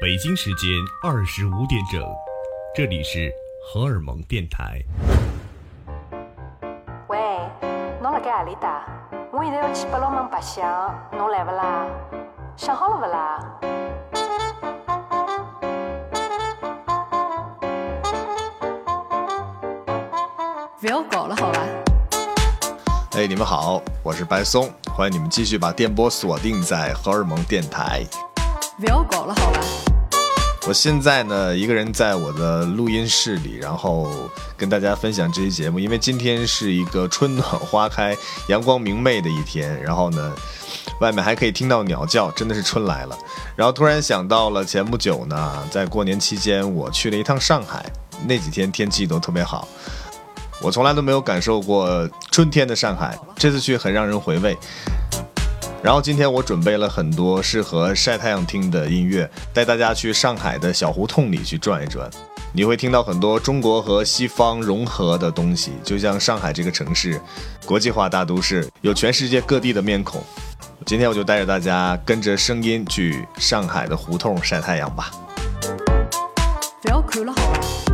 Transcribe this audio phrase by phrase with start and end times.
[0.00, 0.68] 北京时间
[1.02, 2.02] 二十五点整，
[2.74, 3.32] 这里是
[3.64, 4.80] 荷尔蒙电台。
[7.08, 7.18] 喂，
[8.02, 8.84] 侬辣盖阿里搭？
[9.32, 11.86] 我现在要去八龙门白相，侬来不啦？
[12.56, 13.38] 想好了不啦？
[20.80, 21.60] 不要搞了，好吧？
[23.12, 28.04] 哎，你们好，我是白松，欢迎你们继续把电波锁定在荷尔蒙电台。
[28.78, 29.60] 不要搞了，好吧？
[30.66, 34.10] 我现在呢，一个人在我的录音室里，然后
[34.54, 35.80] 跟大家分享这期节目。
[35.80, 38.14] 因为今天是一个春暖花开、
[38.48, 40.30] 阳光明媚的一天，然后呢，
[41.00, 43.16] 外面还可以听到鸟叫，真的是春来了。
[43.56, 47.82] 然后突然想到了前不久呢，在过年期间我去了一趟上海，
[48.26, 49.66] 那几天天气都特别好，
[50.60, 54.54] 我从来都没有感受过春天的上海，这次去很让人回味。
[55.86, 62.10] 然后今天我准备了很多适合晒太阳听的音乐，带大家去上海的小胡同里去转一转。
[62.52, 67.20] 你会听到很多中国和西方融合的东西，就像上海这个城市，
[67.64, 70.20] 国际化大都市，有全世界各地的面孔。
[70.84, 75.12] 今天我就带着大家跟着声音去上海的胡同晒太阳吧。
[76.82, 77.85] 不要看了，好吧？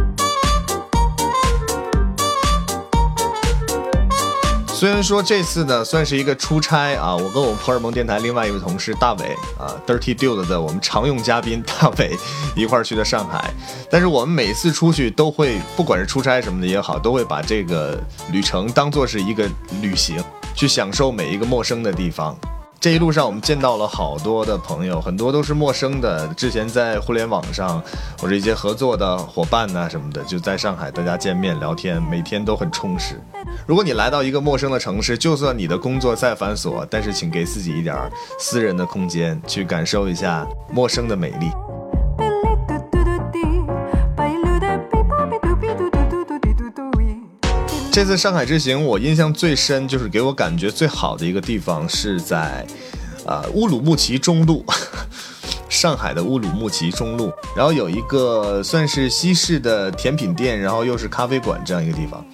[4.83, 12.17] 虽然说这次呢算是一个出差啊，我跟我们荷尔蒙电台另外一位同事大伟啊，Dirty Dude 的我们常用嘉宾大伟
[12.57, 13.55] 一块儿去的上海，
[13.89, 17.97] 但是我们每次出去都会，不管是出差什么的也好，都会把这个
[18.33, 19.49] 旅程当做是一个
[19.81, 20.21] 旅行，
[20.53, 22.37] 去享受每一个陌生的地方。
[22.83, 27.81] 这一路上我们见到了好多的朋友，很多都是陌生的，之前在互联网上
[28.19, 33.15] 或者一些合作的伙伴呐、什么的，就在上海大家见面聊天，每天都很充实。
[33.69, 37.97] 如果你来到一个陌生的城市，就算你的工作再繁琐，但是请给自己一点
[38.37, 41.53] 私人的空间，去感受一下陌生的美丽。
[47.93, 52.67] 这次上海之行，我印象最深，就是给我感觉最好的一个地方是在，
[53.27, 54.65] 呃，乌鲁木齐中路，
[55.69, 62.25] 上海的乌鲁木齐中路，然后有一个算是西式的甜品店，然后又是咖啡馆这样一个地方。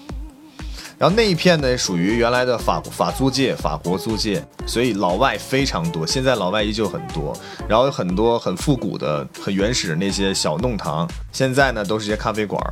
[0.97, 6.07] 然后那一片呢，属于原来的法法租界、法国租界，所以老外非常多。
[6.07, 7.37] 现在老外依旧很多，
[7.69, 12.63] 然后有很多很复古的、很原始的那些小弄堂，现在呢都是些咖啡馆。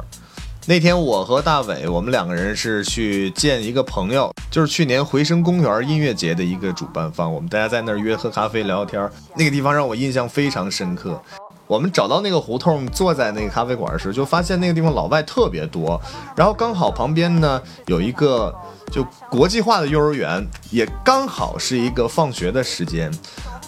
[0.69, 7.33] 那天我和大伟，我们两个人是去见一个朋友，就是去年回声公园音乐节的一个主办方。
[7.33, 11.23] 我们大家在那儿约喝咖啡聊聊天，那个地方让我印象非常深刻。
[11.69, 16.01] 我们找到那个胡同，坐在那个咖啡馆时，就发现那个地方老外特别多，
[16.35, 18.53] 然后刚好旁边呢有一个
[18.91, 23.11] 就国际化的幼儿园，也刚好是一个放学的时间，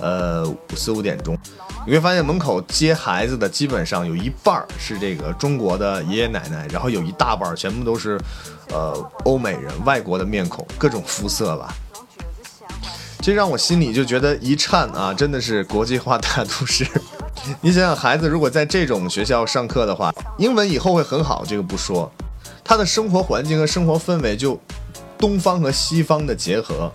[0.01, 0.47] 呃
[0.77, 1.37] 四五点钟，
[1.87, 8.19] 你会发现门口接孩子的基本上有一半是这个中国的爷爷奶奶，然后有一大半全部都是
[8.71, 11.75] 呃欧美人、外国的面孔，各种肤色吧。
[13.21, 15.13] 这让我心里就觉得一颤啊！
[15.13, 16.87] 真的是国际化大都市。
[17.61, 22.11] 你想想，孩子如果在这种学校上课的话，英文以后会很好，这个不说，
[22.65, 24.59] 他的生活环境和生活氛围就
[25.19, 26.91] 东方和西方的结合。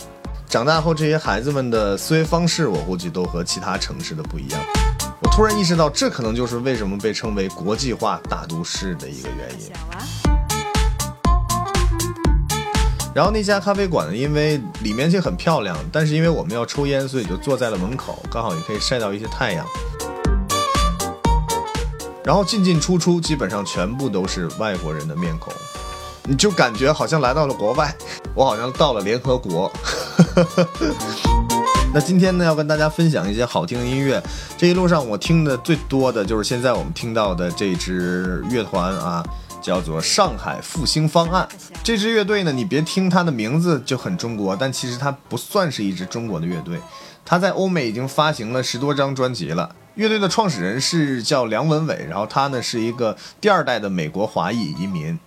[0.48, 4.62] 长大后，这些孩子们的思维方式，我估计都和其他城市的不一样。
[5.20, 9.72] 我突然意识到，这可能就是为什么被称为国际化大都市的一个原因。
[13.16, 19.66] 然后那家咖啡馆呢，因为里面其实很漂亮，但是因为我们要抽烟，所以就坐在了门口，刚好也可以晒到一些太阳。
[22.24, 25.54] 然后进进出出，基本上全部都是外国人的面孔，
[26.26, 27.94] 你就感觉好像来到了国外，
[28.34, 29.72] 我好像到了联合国。
[31.94, 34.22] 那今天呢，要跟大家分享一些好听的音乐。
[34.58, 39.24] 这一路上我听的最多的就是现在我们听到的这支乐团啊。
[39.62, 41.48] 叫做上海复兴方案。
[41.82, 46.78] 这支乐队呢，你别听它的名字就很中国，但其实它不算是一支中国的乐队。
[47.24, 49.74] 它在欧美已经发行了十多张专辑了。
[49.96, 55.18] 乐队的创始人是叫梁文伟，然后他呢是一个第二代的美国华裔移民。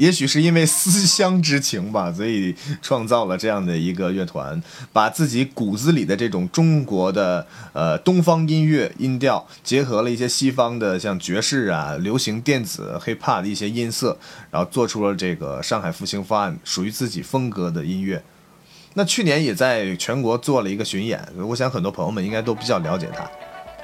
[0.00, 4.60] 也许是因为思乡之情吧，所以创造了这样的一个乐团，
[4.94, 14.16] 把自己骨子里的这种中国的呃东方音乐音调，结合了一些西方的像爵士啊、流行电子、hiphop 的一些音色，
[14.50, 18.22] 然后做出了这个上海复兴方案属于自己风格的音乐。
[18.94, 23.30] 那去年也在全国做了一个巡演，我想很多朋友们应该都比较了解他。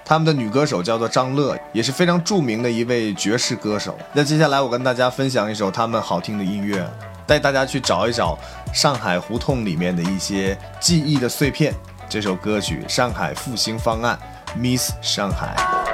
[0.09, 3.99] 他们的女歌手叫做张乐，也是非常著名的一位爵士歌手。
[4.13, 6.89] 那接下来我跟大家分享一首他们好听的音乐，
[7.27, 8.39] 带大家去找一找
[8.73, 11.75] 上海胡同里面的一些记忆的碎片。
[12.09, 14.17] 这首歌曲《上海复兴方案》
[14.57, 15.86] Miss 上海。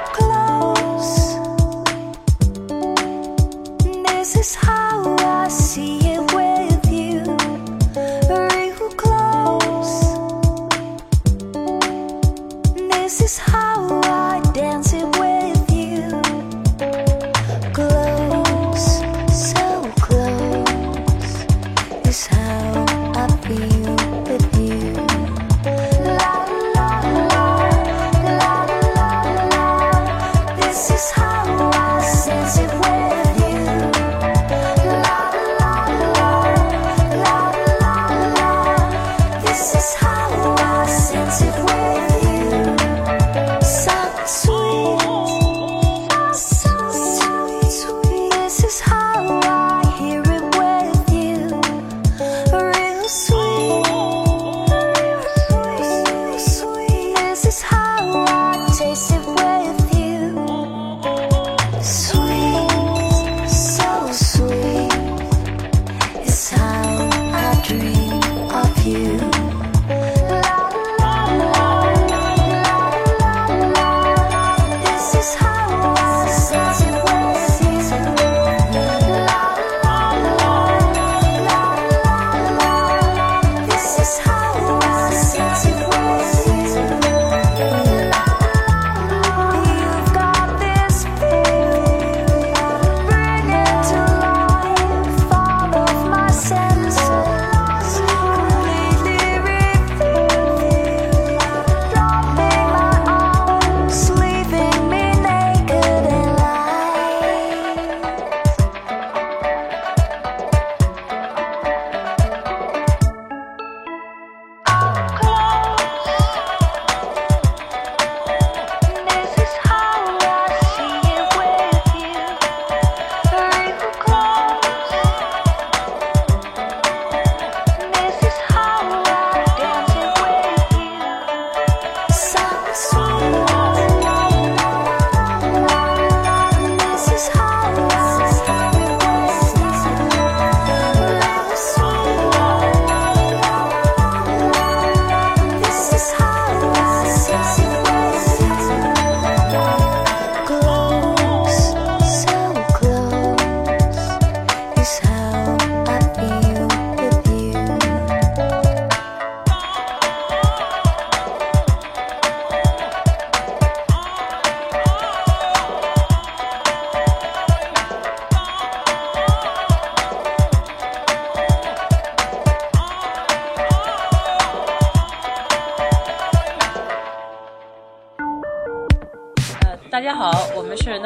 [22.13, 22.42] side.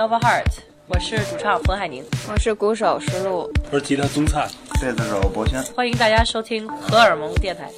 [0.07, 4.47] 们是 Nova Heart，我是主唱冯海宁，我是鼓手石路，我是吉他宗灿，
[4.81, 5.61] 贝斯手博轩。
[5.75, 7.69] 欢迎大家收听荷尔蒙电台。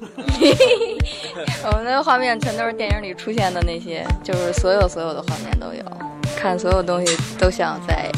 [1.64, 5.82] 我们的画面全都是电影里出现的那些，就是所有所有的画面都有，
[6.36, 8.10] 看所有东西都像在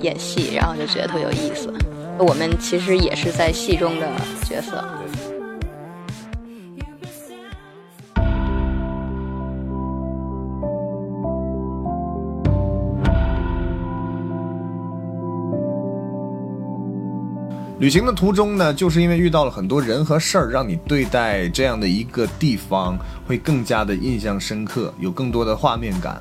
[0.00, 1.72] 演戏，然后就觉得特别有意思。
[2.18, 4.06] 我们其实也是在戏中的
[4.44, 4.84] 角色。
[17.80, 26.20] 旅行的途中呢，就是因为遇到了很多人和事儿，让你对待这样的一个地方会更加的印象深刻，有更多的画面感。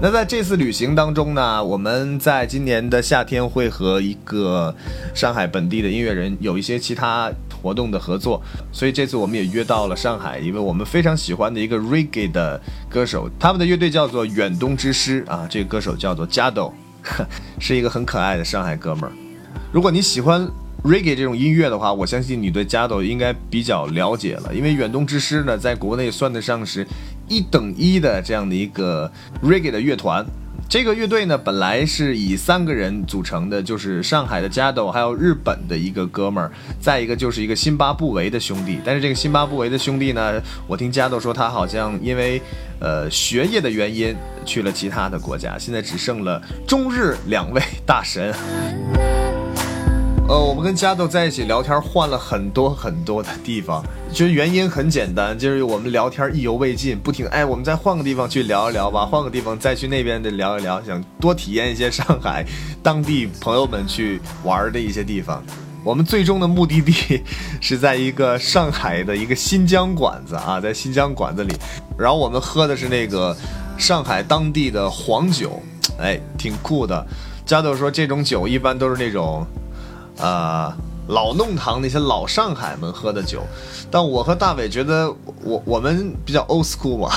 [0.00, 4.74] 那在这次旅行当中呢，我们在今年的夏天会和一个
[5.14, 7.30] 上海本地的音乐人有一些其他
[7.62, 8.42] 活动的合作，
[8.72, 16.72] 所以这次我们也约到了上海一位我们非常喜欢的一个 reggae 的歌手，他们的乐队叫做远东之师啊，这个歌手叫做 Jado，
[17.60, 19.12] 是一个很可爱的上海哥们儿。
[19.72, 20.48] 如果你喜欢
[20.82, 26.84] reggae 这种音乐的话，我相信你对 Jado 应该比较了解了，因为远东之师呢，在国内算得上是
[27.28, 29.10] 一等一的这样的一个
[29.44, 30.26] reggae 的乐团。
[30.68, 36.50] 这个乐队呢，本来是以三个人组成的，就是上海的 Jado，还有日本的一个哥们儿，
[36.80, 38.80] 再一个就是一个辛巴布韦的兄弟。
[38.84, 42.42] 但是这个辛巴布韦的兄弟呢，我听 Jado 说他好像因为
[42.80, 48.34] 呃学业的原因去了其他的国家，现在只剩了中日两位大神。
[50.30, 53.84] 呃，我们跟加豆在一起聊天，换了很多很多的地方。
[54.12, 62.46] 其实原因很简单，就是我们聊天意犹未尽，不停哎，我们再换个地方去聊一聊吧，换个地方再去那边的聊一聊，想多体验一些上海
[62.80, 65.42] 当地朋友们去玩的一些地方。
[65.82, 67.20] 我们最终的目的地
[67.60, 71.52] 是在一个上海的一个新疆馆子啊， 在新疆馆子里，
[71.98, 73.36] 然后我们喝的是那个
[73.76, 75.60] 上海当地的黄酒，
[75.98, 77.04] 哎，挺酷的。
[77.44, 79.44] 加豆说这种酒一般都是那种，
[80.20, 80.72] 呃，
[81.08, 83.42] 老弄堂那些老上海们喝的酒，
[83.90, 85.12] 但我和大伟觉得
[85.42, 87.10] 我我们比较 old school 嘛，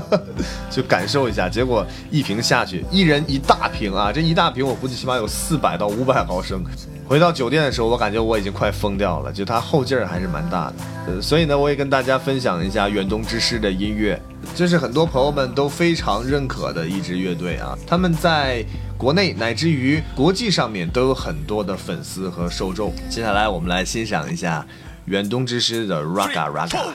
[0.70, 1.48] 就感受一下。
[1.48, 6.64] 结果一瓶下去，一人一大瓶啊，这一大瓶我估计起码有四百到五百毫升。
[7.06, 10.74] 回到酒店的时候，我感觉我已经快疯掉了，就它后劲儿还是蛮大的。
[11.06, 14.18] 呃，所以呢，我也跟大家分享一下远东之师的音乐，
[14.54, 17.76] 这是很多朋友们都非常认可的一支乐队啊。
[17.86, 18.64] 他们在
[18.96, 22.94] 国内乃至于国际上面都有很多的粉丝和受众。
[23.08, 24.64] 接下来我们来欣赏一下
[25.06, 26.94] 远东之师的 Raga Raga。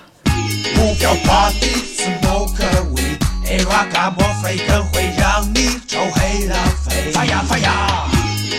[0.76, 7.12] Move your body, smoke a weed，哎，Raga 墨菲更会让你抽黑了肺。
[7.12, 8.08] 发呀发呀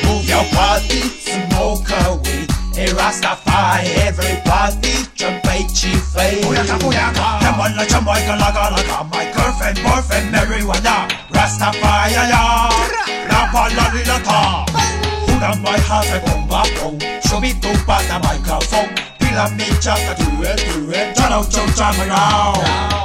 [0.04, 5.39] ，Move your body, smoke a weed，哎，Rastafari，everybody 准
[6.30, 6.48] 备起飞。
[6.48, 12.68] 不要看不要看，看完了看完个那个那个，My girlfriend, boyfriend, marijuana, Rastafari 呀呀，
[13.28, 14.64] 哪怕哪里邋遢。
[15.26, 18.88] 忽然买下在蹦吧蹦，手臂都把那麦克风。
[19.18, 22.16] 比拉米加的队员队员，抓到就这么绕。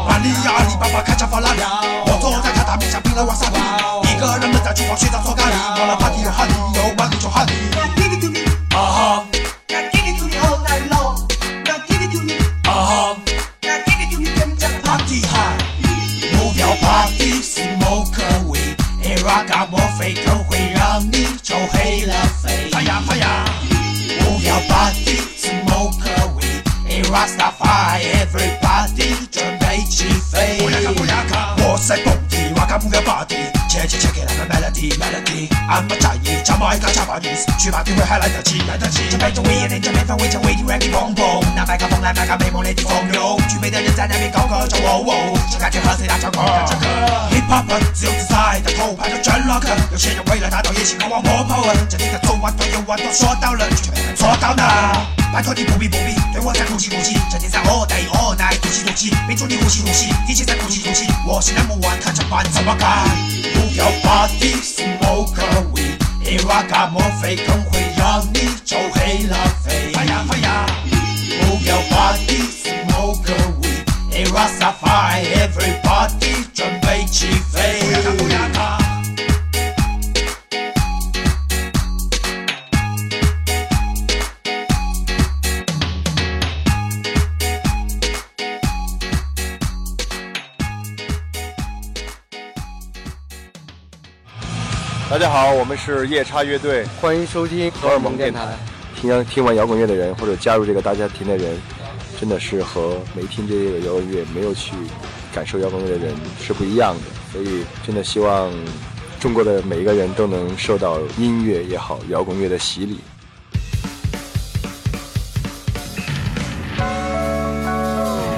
[0.09, 1.61] 阿里阿里巴巴开着法拉利，
[2.05, 3.57] 我坐在榻榻米上拼了瓦萨比。
[4.09, 7.74] 一个人闷在厨房学着做咖喱，忘了 party 有哈尼，有满足就哈尼。
[19.47, 22.69] 嘎莫非更会让你臭黑了肺。
[22.71, 23.45] 发呀发呀，
[24.19, 30.59] 不要把地 smoke away，A rasta fire，everybody 准备起飞。
[30.65, 33.25] 乌鸦嘎乌鸦嘎，我在蹦迪，哇嘎不要把。
[33.75, 35.49] 切切切给他们 melody melody。
[35.67, 39.01] I'm a 战役，加麦克加把 news，去吧定位还来得及来得及。
[39.09, 46.39] 这杯中威严定，这面粉围墙围顶 Randy 蹦蹦，拿麦克风来麦克美梦雷霆风流，举杯的人在那边高歌着喔喔，是感觉和谁大唱歌。
[47.31, 54.63] Hip Hop 自由自在的头盘的真 rock，有些人为了达到野心渴望破破稳，这里的左腕都右腕都说到了，却没能做到呢。
[55.33, 69.91] 拜托你不必不必对我在哭泣哭泣，整天在 all day all night 赌气赌气，没祝你呼吸呼吸，一起在哭泣哭泣，我是 number one，看着办怎么干？Move your body, smoke a weed，黑 rock 墨菲更会让你抽黑了肺。
[69.93, 70.65] 发呀发呀
[71.41, 75.84] ，Move your body, smoke a weed，黑 Rastafari everybody
[95.35, 98.57] 好，我们是夜叉乐队，欢迎收听荷尔蒙电台。
[98.95, 101.57] 听听完摇滚乐的人，或者加入这个大家庭的人，
[102.17, 104.71] 真的是和没听这个摇滚乐、没有去
[105.33, 107.01] 感受摇滚乐的人是不一样的。
[107.33, 108.49] 所以，真的希望
[109.19, 113.01] 中国的每一个人都能受到音乐也好、摇滚乐的洗礼。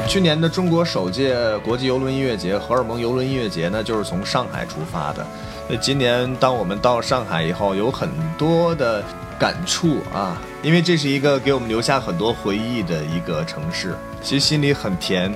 [0.08, 5.24] 去年的中国首届国际游轮音乐节——荷尔蒙游轮音乐节呢，就是从上海出发的。
[5.70, 9.04] 那今年当我们到上海以后，有很多的
[9.38, 15.34] 感触啊，因为这是一个给我们留下很多回忆的一个城市，其实心里很甜。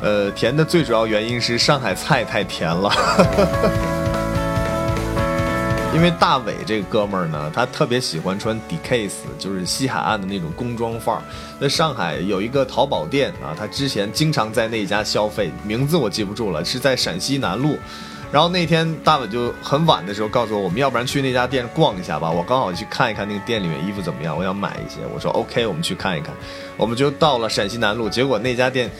[0.00, 2.88] 呃，甜的最主要原因是上海菜太甜了。
[5.92, 9.10] 因为大伟这个哥们儿呢，他特别喜欢穿 Dickies，
[9.40, 11.22] 就是西海岸的那种工装范儿。
[11.60, 17.76] 在上海有一个淘宝店啊，他之前经常在那家消费，名字我记不住了，是在陕西南路。
[18.30, 22.30] 然后那天大伟就很晚的时候告诉我，我们要不然去那家店逛一下吧。
[22.30, 25.00] 我刚好去看一看那个店里面衣服怎么样，我想买一些。
[25.14, 26.34] 我说 OK，我们去看一看。
[26.76, 28.90] 我们就到了陕西南路，结果那家店，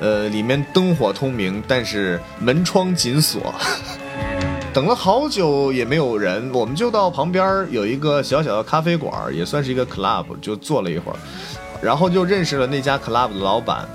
[0.00, 3.54] 呃，里面灯火通明，但是门窗紧锁。
[4.74, 11.16] 等了好久也没有人，我们就到旁边有一个小小的咖啡馆，也算是一个 club，就坐了一会儿，
[11.80, 13.88] 然后就认识了那家 club 的老板，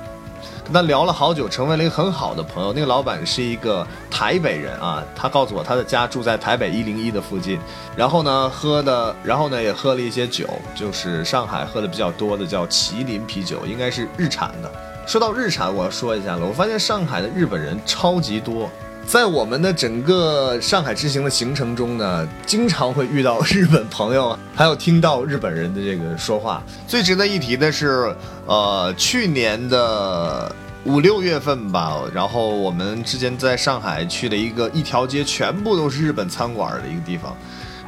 [0.72, 2.72] 那聊了好久，成为了一个很好的朋友。
[2.72, 7.60] 那个老板是一个台北人啊，他告诉我他的家住在台北一零一的附近，
[7.96, 14.72] 然后呢喝的，然后呢也喝了一些酒，就是上海喝的比较多的叫麒麟啤酒，应该是日产的。
[15.08, 18.70] 说到日产，我要说一下了，我发现上海的日本人超级多。
[19.10, 26.62] 在我们的整个上海之行的行程中呢，经常会遇到日本朋友，还有听到日本人的这个说话。
[26.88, 37.36] 最值得一提的是，呃，去年的五六月份吧，然后我们之前在上海去了一个一条街全部都是日本餐馆的一个地方，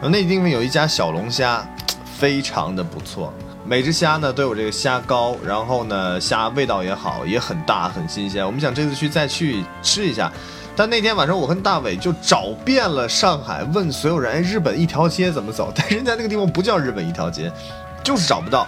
[0.02, 1.64] 那地方有一家小龙虾，
[2.18, 3.32] 非常的不错。
[3.64, 8.44] 每只虾呢都有这个虾膏，然后呢虾味道也好，也很大很新鲜。
[8.44, 10.34] 我们想这次去再去吃一下，
[10.76, 15.72] 但那天晚上我跟大伟就找遍了上海，问所有人，哎，日本一条街怎么走？
[15.76, 17.52] 但人家那个地方不叫日本一条街，
[18.04, 18.68] 就是找不到。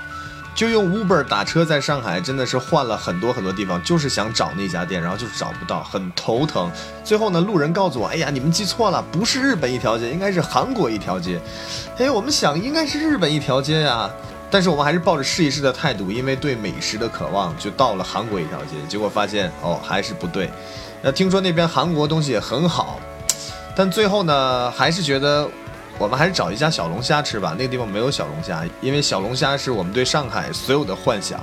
[0.56, 6.72] 就用 Uber 打车在上海，真的是换了很多很多地方，就是想找那家店，然后就是找不到，很头疼。
[7.04, 11.42] 最后呢，路人告诉我，哎呀，你们记错了，不是日本一条街，应该是韩国一条街。
[11.98, 14.08] 哎，我们想应该是日本一条街呀，
[14.52, 18.76] 但是我们还是抱着试一试的态度，因为对美食的渴望，就到了韩国一条街。
[18.88, 20.52] 结果发现哦，还是不对。
[21.04, 23.00] 那听说那边韩国东西也很好，
[23.76, 25.48] 但最后呢，还是觉得。
[26.00, 31.40] 我们还是找一家小龙虾吃吧，那个地方没有小龙虾，因为小龙虾是我们对上海所有的幻想。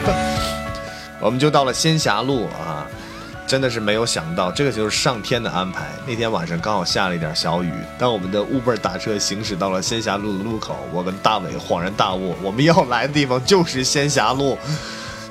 [1.20, 2.86] 我们就到了仙霞路啊，
[3.46, 5.84] 真的是没有想到，这个就是上天的安排。
[6.06, 14.56] 那天晚上刚好下了一点小雨，当我们的 Uber 打车行驶到了仙霞路的路口，我跟大伟恍然大悟，我们要来的地方就是仙霞路。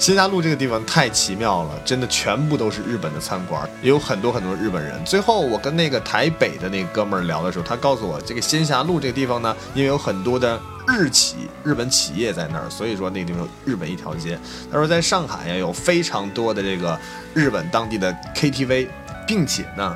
[0.02, 5.00] 仙霞路这个地方太奇妙了，真的全部都是日本的餐馆，也有很多很多日本人。
[5.06, 14.40] 最后我跟那个台北的那哥们儿聊的时候，他告诉我，这个仙霞路这个地方呢，因为有很多的日企、日本企业在那儿，所以说那个地方有日本一条街。
[14.72, 17.00] 他说在上海呀，有非常多的这个
[17.36, 18.88] 日本当地的 KTV，
[19.28, 19.96] 并且呢，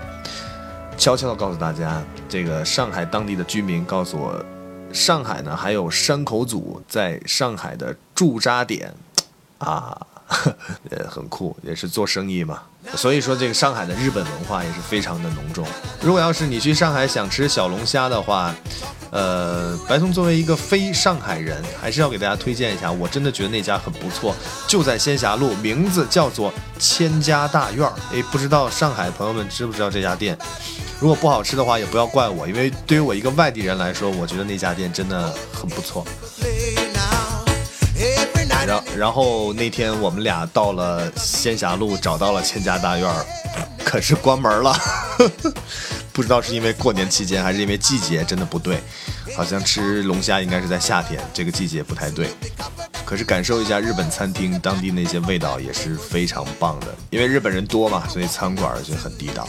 [0.99, 4.45] 悄悄的告诉大家，这个上海当地的居民告诉我，
[4.93, 8.93] 上海呢还有山口组在上海的驻扎点。
[9.65, 9.97] 啊，
[10.91, 12.61] 呃，很酷，也是做生意嘛。
[12.95, 15.65] 所以说，这个上海的日本文化也是非常的浓重。
[16.01, 18.53] 如果要是你去上海想吃小龙虾的话，
[19.09, 22.91] 呃，白松作为一个非上海人，还是要给大家推荐一下。
[22.91, 24.35] 我真的觉得那家很不错，
[24.67, 27.93] 就在仙霞路，名字叫做千家大院儿。
[28.11, 30.37] 诶，不知道上海朋友们知不知道这家店？
[30.99, 36.05] 如果不好吃的话，也不要怪我，因为对于我一个外地人来说，我觉得那家店真的很不错。
[38.67, 43.25] 然然后那天我们俩到了仙霞路，找到了千家大院儿，
[43.85, 44.75] 可是关门了。
[46.11, 48.81] 不知道是因为过年期间，还是因为季节真的不对。
[49.35, 52.29] 好像吃龙虾应该是在夏天，这个季节不太对。
[53.05, 59.47] 可是感受一下日本餐厅当地那些味道也是非常棒的，因为日本人多嘛，所以餐馆就很地道。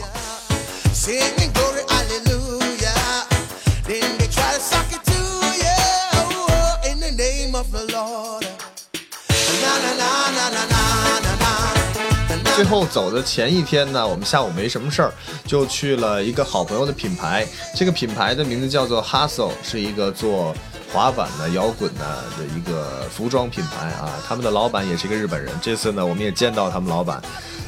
[12.55, 15.13] 最后走的前一天呢，我们下午没什么事儿，
[15.45, 17.45] 就去了一个好朋友的品牌。
[17.75, 20.55] 这个品牌的名字叫做 Hustle，是一个做
[20.91, 24.09] 滑板的、摇滚的的一个服装品牌啊。
[24.27, 25.53] 他们的老板也是一个日本人。
[25.61, 27.21] 这次呢，我们也见到他们老板，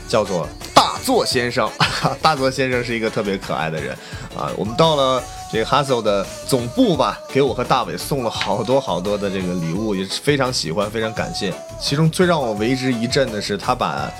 [0.08, 1.70] 叫做大作先生。
[2.20, 3.96] 大作先生是一个特别可爱的人
[4.36, 4.50] 啊。
[4.58, 11.52] 我们到了这个 Hustle 的总部吧，给我和大伟送了好多好多的这个礼物，也是非常喜欢，非常感谢。
[11.80, 14.12] 其中最让我为之一振的是，他把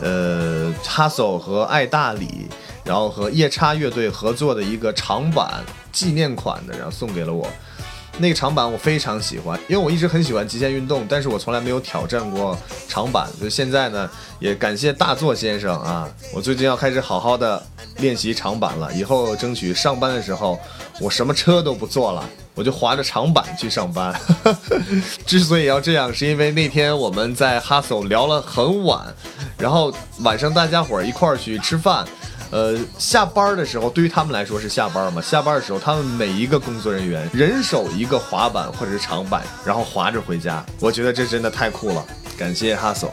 [0.00, 2.48] 呃，，Hassle 和爱大理，
[2.84, 7.48] 然后和夜叉乐队合作的一个长版纪念款的，然后送给了我。
[8.18, 12.56] 那个长板我非常喜欢，因为我一直很喜欢极限运动，但是我从来没有挑战过
[12.88, 13.28] 长板。
[13.38, 17.62] 所以现在呢，也感谢大作先生啊，我最近要开始好好的
[17.98, 18.92] 练习长板了。
[18.94, 20.58] 以后争取上班的时候，
[21.00, 22.24] 我什么车都不坐了，
[22.54, 24.18] 我就划着长板去上班。
[25.26, 29.14] 之所以要这样，是因为那天我们在 Hustle 聊了很晚，
[29.58, 32.06] 然后晚上大家伙儿一块儿去吃饭。
[32.56, 35.20] 呃，下班的时候，对于他们来说是下班嘛？
[35.20, 40.64] 下班的时候，他们每一个工作人员人手一个滑板或者是长板，然后滑着回家。
[40.80, 42.02] 我觉得这真的太酷了，
[42.38, 43.12] 感谢哈索。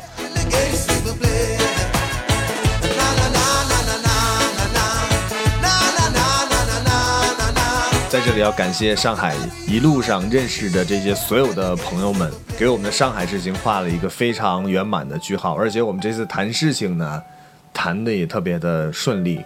[8.09, 9.35] 在这里要感谢上海
[9.67, 15.53] 一路上认识的这些所有的朋友们，给我们的上海之行画了一个非常圆满的句号。
[15.53, 17.21] 而且我们这次谈事情呢。
[17.73, 19.41] 谈的也特别的顺利，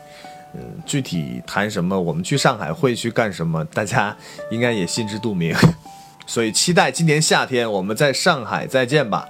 [0.54, 4.16] 嗯，具体谈什么，我们去上海会去干什么，大家
[4.52, 5.56] 应该也心知肚明，
[6.28, 9.28] 所以期待今年夏天我们在上海再见吧。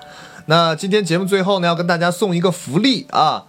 [0.48, 3.46] 那今天节目最后呢，要跟大家送一个福利啊！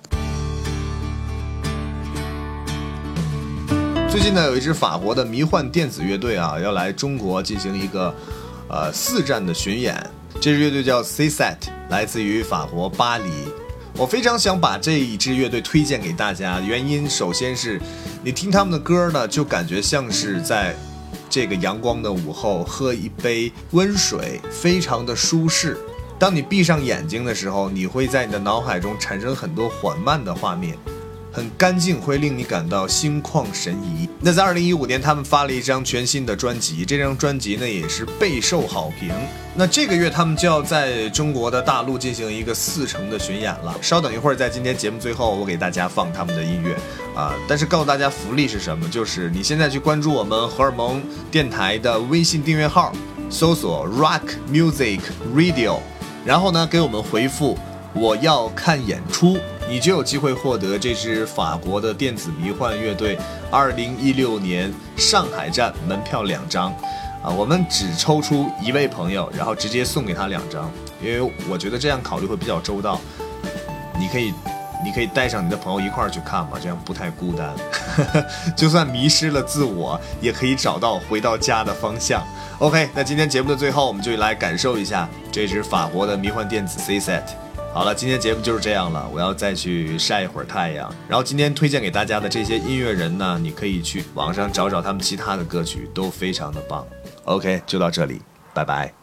[4.11, 8.13] 最近呢，有一支法国的迷幻电子乐队啊，要来中国进行一个
[8.69, 9.95] 呃四站的巡演，
[10.41, 11.57] 这支乐队叫 C Set，
[11.89, 13.31] 来自于法国巴黎。
[13.99, 17.81] 我非常想把这一支乐队推荐给大家，原因首先是，
[18.23, 20.73] 你听他们的歌呢，就感觉像是在
[21.29, 25.77] 这个阳光的午后喝一杯温水，非常的舒适。
[26.17, 30.79] 当你闭上眼睛的时候，你会在你的脑海中产生很多缓慢的画面，
[31.39, 34.09] 很干净，会令你感到心旷神怡。
[34.19, 39.13] 那在二零一五年，他们发了一张全新的专辑，这张专辑呢也是备受好评。
[39.55, 43.73] 那这个月他们就要在中国的大陆进行一个四城的巡演了。
[43.81, 46.75] 稍等一会儿，在今天节目最后，我给大家放他们的音乐
[47.15, 47.33] 啊。
[47.47, 48.89] 但是告诉大家福利是什么？
[48.89, 52.93] 就是你现在去关注我们荷尔蒙电台的微信订阅号，
[53.31, 54.99] 搜索 Rock Music
[55.37, 55.79] Radio，
[56.25, 57.57] 然后呢给我们回复
[57.93, 59.39] 我要看演出。
[59.69, 63.19] 你就有机会获得这支法国的电子迷幻乐队
[63.53, 66.73] 2016年上海站门票两张，
[67.23, 70.71] 啊，我们只抽出一位朋友，然后直接送给他两张，
[71.03, 72.99] 因为我觉得这样考虑会比较周到。
[74.01, 74.33] 你可以，
[74.83, 77.55] 你可以带上你的朋友一块儿去看嘛，这样不太孤单。
[78.57, 82.27] 就算迷失了自我，也可以找到回到家的方向。
[82.59, 87.23] OK，那今天节目的最后，我们就来感受一下这支法国的迷幻电子 C set。
[87.73, 90.93] 好了，今天节目就是这样了，我要再去晒一会儿太阳。
[91.09, 96.85] 然后今天推荐给大家的这些音乐人呢，你可以去网上找找他们其他的歌曲，都非常的棒。
[97.25, 98.21] OK，就到这里，
[98.53, 98.98] 拜拜。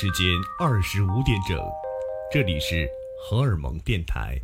[0.00, 0.26] 时间
[0.58, 1.58] 二十五点整，
[2.32, 2.88] 这里是
[3.20, 4.34] 荷尔蒙电台。